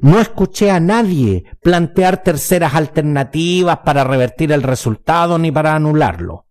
No 0.00 0.20
escuché 0.20 0.70
a 0.70 0.80
nadie 0.80 1.44
plantear 1.60 2.22
terceras 2.22 2.74
alternativas 2.74 3.78
para 3.84 4.04
revertir 4.04 4.52
el 4.52 4.62
resultado 4.62 5.38
ni 5.38 5.50
para 5.50 5.74
anularlo. 5.74 6.46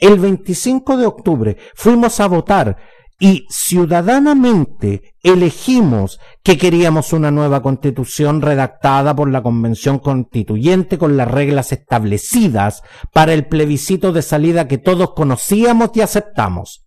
El 0.00 0.18
25 0.18 0.96
de 0.96 1.06
octubre 1.06 1.56
fuimos 1.74 2.20
a 2.20 2.26
votar 2.26 2.78
y 3.22 3.46
ciudadanamente 3.50 5.14
elegimos 5.22 6.18
que 6.42 6.56
queríamos 6.56 7.12
una 7.12 7.30
nueva 7.30 7.60
constitución 7.62 8.40
redactada 8.40 9.14
por 9.14 9.30
la 9.30 9.42
Convención 9.42 9.98
Constituyente 9.98 10.96
con 10.96 11.18
las 11.18 11.30
reglas 11.30 11.70
establecidas 11.72 12.82
para 13.12 13.34
el 13.34 13.46
plebiscito 13.46 14.12
de 14.12 14.22
salida 14.22 14.66
que 14.66 14.78
todos 14.78 15.12
conocíamos 15.12 15.90
y 15.94 16.00
aceptamos. 16.00 16.86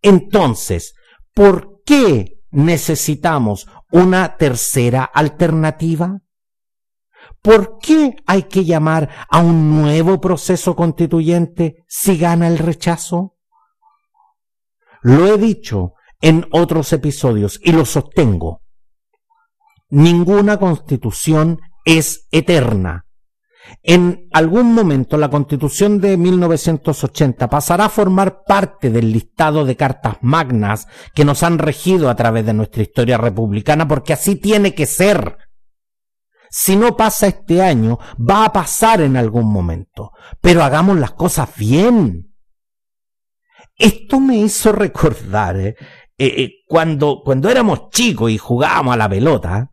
Entonces, 0.00 0.94
¿por 1.34 1.80
qué 1.84 2.36
necesitamos 2.52 3.66
una 3.90 4.36
tercera 4.36 5.02
alternativa? 5.02 6.20
¿Por 7.42 7.78
qué 7.78 8.14
hay 8.24 8.44
que 8.44 8.64
llamar 8.64 9.10
a 9.28 9.40
un 9.40 9.82
nuevo 9.82 10.20
proceso 10.20 10.76
constituyente 10.76 11.84
si 11.88 12.16
gana 12.16 12.46
el 12.46 12.56
rechazo? 12.56 13.36
Lo 15.02 15.26
he 15.26 15.36
dicho 15.38 15.94
en 16.20 16.46
otros 16.52 16.92
episodios 16.92 17.58
y 17.60 17.72
lo 17.72 17.84
sostengo. 17.84 18.62
Ninguna 19.90 20.56
constitución 20.56 21.60
es 21.84 22.28
eterna. 22.30 23.06
En 23.82 24.28
algún 24.32 24.72
momento 24.72 25.18
la 25.18 25.28
constitución 25.28 26.00
de 26.00 26.16
1980 26.16 27.48
pasará 27.50 27.86
a 27.86 27.88
formar 27.88 28.44
parte 28.44 28.90
del 28.90 29.12
listado 29.12 29.64
de 29.64 29.76
cartas 29.76 30.18
magnas 30.20 30.86
que 31.14 31.24
nos 31.24 31.42
han 31.42 31.58
regido 31.58 32.08
a 32.08 32.14
través 32.14 32.46
de 32.46 32.54
nuestra 32.54 32.82
historia 32.82 33.18
republicana 33.18 33.88
porque 33.88 34.12
así 34.12 34.36
tiene 34.36 34.74
que 34.74 34.86
ser. 34.86 35.36
Si 36.54 36.76
no 36.76 36.94
pasa 36.98 37.28
este 37.28 37.62
año, 37.62 37.98
va 38.18 38.44
a 38.44 38.52
pasar 38.52 39.00
en 39.00 39.16
algún 39.16 39.50
momento. 39.50 40.12
Pero 40.42 40.62
hagamos 40.62 40.98
las 40.98 41.12
cosas 41.12 41.48
bien. 41.56 42.34
Esto 43.74 44.20
me 44.20 44.36
hizo 44.36 44.70
recordar 44.70 45.56
eh, 45.56 45.76
eh, 46.18 46.26
eh, 46.36 46.50
cuando, 46.68 47.22
cuando 47.24 47.48
éramos 47.48 47.88
chicos 47.88 48.30
y 48.30 48.36
jugábamos 48.36 48.92
a 48.92 48.98
la 48.98 49.08
pelota. 49.08 49.70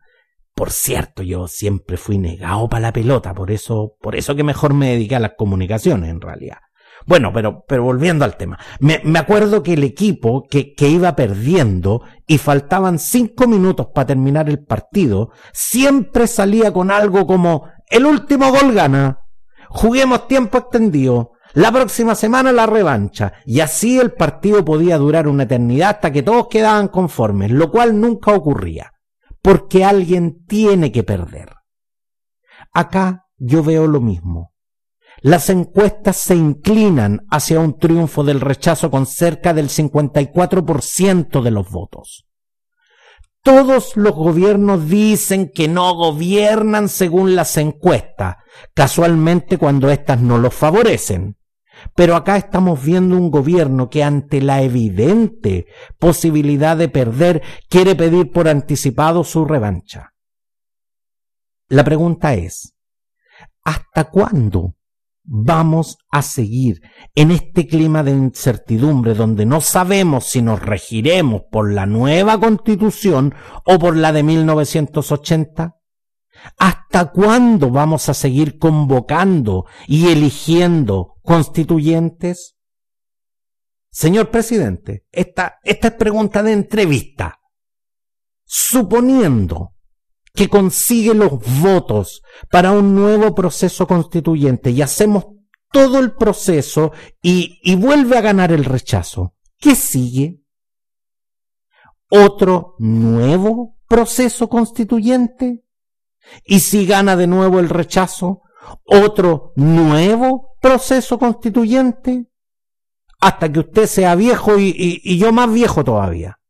Por 0.54 0.70
cierto, 0.70 1.22
yo 1.22 1.48
siempre 1.48 1.98
fui 1.98 2.16
negado 2.16 2.66
para 2.66 2.80
la 2.80 2.92
pelota, 2.94 3.34
por 3.34 3.50
eso, 3.50 3.96
por 4.00 4.16
eso 4.16 4.34
que 4.34 4.42
mejor 4.42 4.72
me 4.72 4.92
dediqué 4.92 5.16
a 5.16 5.20
las 5.20 5.32
comunicaciones 5.36 6.08
en 6.08 6.22
realidad. 6.22 6.60
Bueno, 7.06 7.32
pero, 7.32 7.64
pero 7.66 7.82
volviendo 7.82 8.24
al 8.24 8.36
tema. 8.36 8.58
Me, 8.78 9.00
me 9.04 9.18
acuerdo 9.18 9.62
que 9.62 9.74
el 9.74 9.84
equipo 9.84 10.44
que, 10.48 10.74
que 10.74 10.88
iba 10.88 11.16
perdiendo 11.16 12.02
y 12.26 12.38
faltaban 12.38 12.98
cinco 12.98 13.46
minutos 13.46 13.88
para 13.94 14.08
terminar 14.08 14.48
el 14.48 14.64
partido, 14.64 15.30
siempre 15.52 16.26
salía 16.26 16.72
con 16.72 16.90
algo 16.90 17.26
como 17.26 17.68
el 17.88 18.06
último 18.06 18.50
gol 18.50 18.72
gana. 18.72 19.20
Juguemos 19.68 20.28
tiempo 20.28 20.58
extendido. 20.58 21.32
La 21.54 21.72
próxima 21.72 22.14
semana 22.14 22.52
la 22.52 22.66
revancha. 22.66 23.32
Y 23.44 23.60
así 23.60 23.98
el 23.98 24.12
partido 24.12 24.64
podía 24.64 24.98
durar 24.98 25.26
una 25.26 25.44
eternidad 25.44 25.90
hasta 25.90 26.12
que 26.12 26.22
todos 26.22 26.48
quedaban 26.48 26.88
conformes, 26.88 27.50
lo 27.50 27.70
cual 27.70 28.00
nunca 28.00 28.32
ocurría. 28.32 28.92
Porque 29.42 29.84
alguien 29.84 30.44
tiene 30.46 30.92
que 30.92 31.02
perder. 31.02 31.54
Acá 32.72 33.26
yo 33.36 33.64
veo 33.64 33.86
lo 33.86 34.00
mismo. 34.00 34.49
Las 35.22 35.50
encuestas 35.50 36.16
se 36.16 36.34
inclinan 36.34 37.26
hacia 37.30 37.60
un 37.60 37.78
triunfo 37.78 38.24
del 38.24 38.40
rechazo 38.40 38.90
con 38.90 39.04
cerca 39.04 39.52
del 39.52 39.68
54% 39.68 41.42
de 41.42 41.50
los 41.50 41.70
votos. 41.70 42.26
Todos 43.42 43.96
los 43.96 44.14
gobiernos 44.14 44.88
dicen 44.88 45.50
que 45.54 45.68
no 45.68 45.94
gobiernan 45.94 46.88
según 46.88 47.36
las 47.36 47.56
encuestas, 47.58 48.36
casualmente 48.74 49.58
cuando 49.58 49.90
éstas 49.90 50.20
no 50.20 50.38
los 50.38 50.54
favorecen. 50.54 51.36
Pero 51.94 52.16
acá 52.16 52.36
estamos 52.36 52.82
viendo 52.82 53.16
un 53.16 53.30
gobierno 53.30 53.88
que 53.88 54.04
ante 54.04 54.42
la 54.42 54.62
evidente 54.62 55.66
posibilidad 55.98 56.76
de 56.76 56.88
perder 56.88 57.42
quiere 57.68 57.94
pedir 57.94 58.30
por 58.30 58.48
anticipado 58.48 59.24
su 59.24 59.46
revancha. 59.46 60.12
La 61.68 61.84
pregunta 61.84 62.34
es, 62.34 62.74
¿hasta 63.64 64.10
cuándo 64.10 64.74
vamos 65.24 65.98
a 66.10 66.22
seguir 66.22 66.80
en 67.14 67.30
este 67.30 67.66
clima 67.66 68.02
de 68.02 68.12
incertidumbre 68.12 69.14
donde 69.14 69.46
no 69.46 69.60
sabemos 69.60 70.26
si 70.26 70.42
nos 70.42 70.60
regiremos 70.60 71.42
por 71.50 71.72
la 71.72 71.86
nueva 71.86 72.38
constitución 72.38 73.34
o 73.64 73.78
por 73.78 73.96
la 73.96 74.12
de 74.12 74.22
1980? 74.22 75.76
¿Hasta 76.58 77.10
cuándo 77.12 77.70
vamos 77.70 78.08
a 78.08 78.14
seguir 78.14 78.58
convocando 78.58 79.66
y 79.86 80.08
eligiendo 80.08 81.16
constituyentes? 81.22 82.56
Señor 83.90 84.30
presidente, 84.30 85.04
esta, 85.10 85.58
esta 85.62 85.88
es 85.88 85.94
pregunta 85.94 86.42
de 86.42 86.52
entrevista. 86.52 87.40
Suponiendo 88.44 89.74
que 90.34 90.48
consigue 90.48 91.14
los 91.14 91.32
votos 91.60 92.22
para 92.50 92.72
un 92.72 92.94
nuevo 92.94 93.34
proceso 93.34 93.86
constituyente 93.86 94.70
y 94.70 94.82
hacemos 94.82 95.26
todo 95.72 95.98
el 95.98 96.12
proceso 96.14 96.92
y, 97.22 97.60
y 97.62 97.76
vuelve 97.76 98.16
a 98.16 98.20
ganar 98.20 98.52
el 98.52 98.64
rechazo, 98.64 99.34
¿qué 99.58 99.74
sigue? 99.74 100.40
¿Otro 102.08 102.74
nuevo 102.78 103.76
proceso 103.86 104.48
constituyente? 104.48 105.64
Y 106.44 106.60
si 106.60 106.86
gana 106.86 107.16
de 107.16 107.26
nuevo 107.26 107.60
el 107.60 107.68
rechazo, 107.68 108.42
otro 108.84 109.52
nuevo 109.56 110.56
proceso 110.60 111.18
constituyente, 111.18 112.26
hasta 113.20 113.52
que 113.52 113.60
usted 113.60 113.86
sea 113.86 114.14
viejo 114.14 114.58
y, 114.58 114.72
y, 114.76 115.18
yo 115.18 115.32
más 115.32 115.52
viejo 115.52 115.84
todavía. 115.84 116.40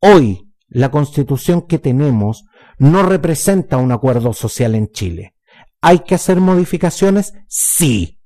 Hoy 0.00 0.43
la 0.68 0.90
constitución 0.90 1.62
que 1.62 1.78
tenemos 1.78 2.44
no 2.78 3.02
representa 3.02 3.76
un 3.76 3.92
acuerdo 3.92 4.32
social 4.32 4.74
en 4.74 4.88
Chile. 4.88 5.34
¿Hay 5.80 6.00
que 6.00 6.14
hacer 6.14 6.40
modificaciones? 6.40 7.34
Sí, 7.48 8.20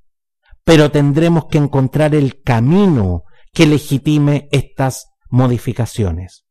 pero 0.63 0.91
tendremos 0.91 1.45
que 1.45 1.57
encontrar 1.57 2.15
el 2.15 2.41
camino 2.41 3.23
que 3.53 3.65
legitime 3.65 4.47
estas 4.51 5.07
modificaciones. 5.29 6.45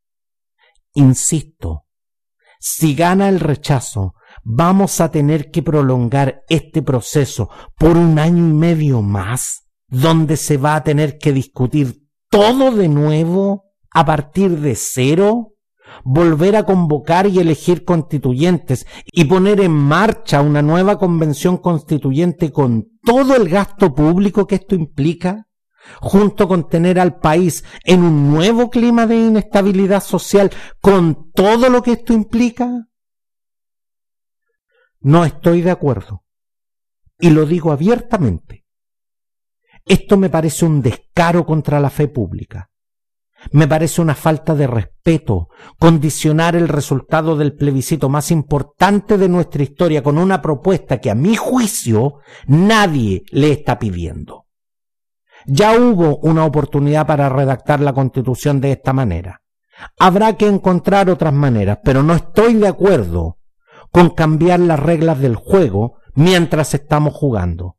Insisto, 0.95 1.85
si 2.61 2.95
gana 2.95 3.29
el 3.29 3.41
rechazo, 3.41 4.15
vamos 4.43 5.01
a 5.01 5.11
tener 5.11 5.51
que 5.51 5.63
prolongar 5.63 6.43
este 6.49 6.83
proceso 6.83 7.51
por 7.77 7.97
un 7.97 8.19
año 8.19 8.49
y 8.49 8.53
medio 8.53 9.03
más, 9.03 9.69
donde 9.87 10.37
se 10.37 10.57
va 10.57 10.75
a 10.75 10.85
tener 10.85 11.19
que 11.19 11.33
discutir 11.33 12.09
todo 12.31 12.73
de 12.73 12.89
nuevo 12.89 13.65
a 13.91 14.05
partir 14.05 14.59
de 14.59 14.75
cero, 14.75 15.55
volver 16.05 16.57
a 16.57 16.65
convocar 16.65 17.27
y 17.27 17.39
elegir 17.39 17.85
constituyentes 17.85 18.87
y 19.13 19.25
poner 19.25 19.61
en 19.61 19.73
marcha 19.73 20.41
una 20.41 20.63
nueva 20.63 20.99
convención 20.99 21.59
constituyente 21.59 22.53
con 22.53 22.99
todo 23.03 23.37
el 23.37 23.49
gasto 23.49 23.95
público 23.95 24.47
que 24.47 24.57
esto 24.57 24.75
implica 24.75 25.49
junto 26.01 26.49
con 26.49 26.69
tener 26.69 26.99
al 26.99 27.19
país 27.19 27.65
en 27.85 28.03
un 28.03 28.31
nuevo 28.31 28.71
clima 28.71 29.07
de 29.07 29.17
inestabilidad 29.17 30.03
social, 30.03 30.51
con 30.81 31.31
todo 31.33 31.69
lo 31.69 31.83
que 31.83 31.93
esto 31.93 32.13
implica? 32.13 32.89
No 35.01 35.25
estoy 35.25 35.63
de 35.63 35.71
acuerdo. 35.71 36.25
Y 37.19 37.31
lo 37.31 37.47
digo 37.47 37.73
abiertamente. 37.73 38.65
Esto 39.85 40.17
me 40.17 40.29
parece 40.29 40.65
un 40.65 40.83
descaro 40.83 41.47
contra 41.47 41.81
la 41.81 41.91
fe 41.91 42.09
pública. 42.09 42.71
Me 43.53 43.69
parece 43.69 44.03
una 44.03 44.15
falta 44.15 44.55
de 44.55 44.67
respeto 44.67 45.49
condicionar 45.79 46.57
el 46.57 46.69
resultado 46.69 47.37
del 47.37 47.55
plebiscito 47.55 48.09
más 48.09 48.31
importante 48.31 49.17
de 49.17 49.29
nuestra 49.29 49.63
historia 49.63 50.03
con 50.03 50.19
una 50.19 50.43
propuesta 50.43 51.01
que 51.01 51.11
a 51.11 51.15
mi 51.15 51.37
juicio 51.37 52.19
nadie 52.47 53.23
le 53.31 53.53
está 53.53 53.79
pidiendo. 53.79 54.47
Ya 55.47 55.79
hubo 55.79 56.19
una 56.19 56.45
oportunidad 56.45 57.07
para 57.07 57.29
redactar 57.29 57.81
la 57.81 57.93
constitución 57.93 58.61
de 58.61 58.73
esta 58.73 58.93
manera. 58.93 59.41
Habrá 59.99 60.37
que 60.37 60.49
encontrar 60.49 61.09
otras 61.09 61.33
maneras, 61.33 61.79
pero 61.85 62.03
no 62.03 62.15
estoy 62.15 62.55
de 62.55 62.67
acuerdo 62.67 63.39
con 63.93 64.11
cambiar 64.11 64.61
las 64.61 64.81
reglas 64.81 65.21
del 65.21 65.37
juego 65.37 65.99
mientras 66.15 66.75
estamos 66.75 67.15
jugando. 67.15 67.77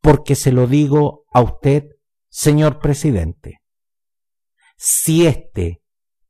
Porque 0.00 0.34
se 0.34 0.50
lo 0.52 0.66
digo 0.66 1.26
a 1.32 1.42
usted, 1.42 1.84
señor 2.30 2.80
presidente 2.80 3.61
si 4.84 5.28
este 5.28 5.80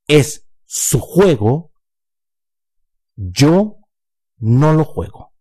es 0.07 0.47
su 0.67 1.01
juego, 1.01 1.73
yo 3.17 3.79
no 4.37 4.75
lo 4.75 4.85
juego. 4.85 5.33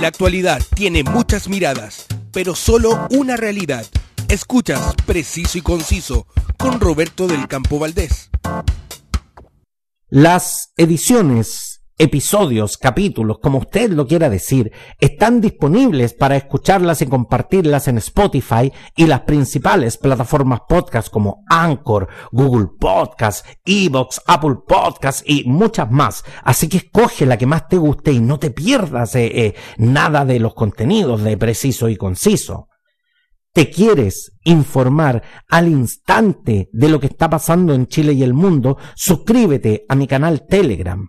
La 0.00 0.08
actualidad 0.08 0.60
tiene 0.74 1.04
muchas 1.04 1.48
miradas, 1.48 2.06
pero 2.32 2.56
solo 2.56 3.06
una 3.10 3.36
realidad. 3.36 3.86
Escuchas 4.28 4.96
preciso 5.06 5.58
y 5.58 5.60
conciso 5.60 6.26
con 6.58 6.80
Roberto 6.80 7.28
del 7.28 7.46
Campo 7.46 7.78
Valdés. 7.78 8.30
Las 10.08 10.72
ediciones 10.76 11.69
episodios, 12.00 12.78
capítulos, 12.78 13.40
como 13.42 13.58
usted 13.58 13.90
lo 13.90 14.06
quiera 14.06 14.30
decir, 14.30 14.72
están 14.98 15.42
disponibles 15.42 16.14
para 16.14 16.34
escucharlas 16.34 17.02
y 17.02 17.06
compartirlas 17.06 17.88
en 17.88 17.98
Spotify 17.98 18.72
y 18.96 19.06
las 19.06 19.20
principales 19.20 19.98
plataformas 19.98 20.60
podcast 20.66 21.10
como 21.10 21.44
Anchor, 21.50 22.08
Google 22.32 22.68
Podcast, 22.80 23.46
Evox, 23.66 24.22
Apple 24.26 24.56
Podcast 24.66 25.28
y 25.28 25.44
muchas 25.44 25.90
más. 25.90 26.24
Así 26.42 26.70
que 26.70 26.78
escoge 26.78 27.26
la 27.26 27.36
que 27.36 27.44
más 27.44 27.68
te 27.68 27.76
guste 27.76 28.12
y 28.12 28.20
no 28.20 28.38
te 28.38 28.50
pierdas 28.50 29.14
eh, 29.14 29.30
eh, 29.34 29.54
nada 29.76 30.24
de 30.24 30.40
los 30.40 30.54
contenidos 30.54 31.22
de 31.22 31.36
preciso 31.36 31.90
y 31.90 31.96
conciso. 31.96 32.68
¿Te 33.52 33.68
quieres 33.68 34.38
informar 34.44 35.22
al 35.48 35.68
instante 35.68 36.70
de 36.72 36.88
lo 36.88 36.98
que 36.98 37.08
está 37.08 37.28
pasando 37.28 37.74
en 37.74 37.88
Chile 37.88 38.14
y 38.14 38.22
el 38.22 38.32
mundo? 38.32 38.78
Suscríbete 38.94 39.84
a 39.86 39.94
mi 39.96 40.06
canal 40.06 40.46
Telegram 40.48 41.06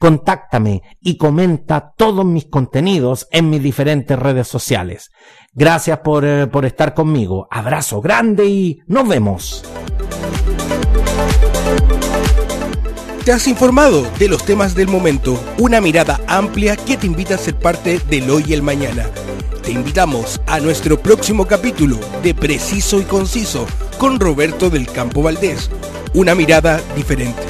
contáctame 0.00 0.82
y 0.98 1.18
comenta 1.18 1.92
todos 1.94 2.24
mis 2.24 2.46
contenidos 2.46 3.28
en 3.30 3.50
mis 3.50 3.62
diferentes 3.62 4.18
redes 4.18 4.48
sociales. 4.48 5.10
Gracias 5.52 5.98
por, 5.98 6.24
eh, 6.24 6.46
por 6.46 6.64
estar 6.64 6.94
conmigo. 6.94 7.46
Abrazo 7.50 8.00
grande 8.00 8.46
y 8.46 8.80
nos 8.86 9.06
vemos. 9.06 9.62
Te 13.26 13.32
has 13.32 13.46
informado 13.46 14.10
de 14.18 14.28
los 14.28 14.42
temas 14.42 14.74
del 14.74 14.88
momento, 14.88 15.38
una 15.58 15.82
mirada 15.82 16.18
amplia 16.26 16.76
que 16.76 16.96
te 16.96 17.06
invita 17.06 17.34
a 17.34 17.38
ser 17.38 17.56
parte 17.56 17.98
del 18.08 18.30
hoy 18.30 18.44
y 18.48 18.54
el 18.54 18.62
mañana. 18.62 19.06
Te 19.62 19.70
invitamos 19.70 20.40
a 20.46 20.60
nuestro 20.60 20.98
próximo 20.98 21.46
capítulo 21.46 21.98
de 22.22 22.34
Preciso 22.34 22.98
y 23.00 23.04
Conciso 23.04 23.66
con 23.98 24.18
Roberto 24.18 24.70
del 24.70 24.90
Campo 24.90 25.22
Valdés. 25.22 25.70
Una 26.14 26.34
mirada 26.34 26.80
diferente. 26.96 27.42